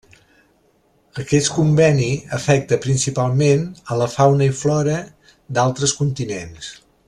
[1.23, 2.07] Aquest conveni
[2.37, 4.97] afecta principalment a la fauna i flora
[5.59, 6.73] d'altres continents.